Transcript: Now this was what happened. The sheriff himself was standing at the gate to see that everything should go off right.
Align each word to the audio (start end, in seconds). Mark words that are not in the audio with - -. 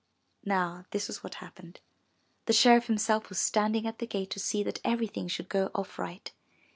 Now 0.45 0.85
this 0.89 1.07
was 1.07 1.23
what 1.23 1.35
happened. 1.35 1.79
The 2.47 2.53
sheriff 2.53 2.87
himself 2.87 3.29
was 3.29 3.37
standing 3.37 3.85
at 3.85 3.99
the 3.99 4.07
gate 4.07 4.31
to 4.31 4.39
see 4.39 4.63
that 4.63 4.81
everything 4.83 5.27
should 5.27 5.47
go 5.47 5.69
off 5.75 5.99
right. 5.99 6.31